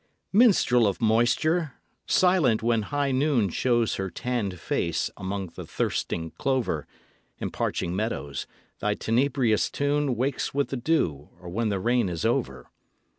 [0.33, 1.73] Minstrel of moisture!
[2.07, 6.87] silent when high noon Shows her tanned face among the thirsting clover
[7.39, 8.47] And parching meadows,
[8.79, 12.71] thy tenebrious tune Wakes with the dew or when the rain is over.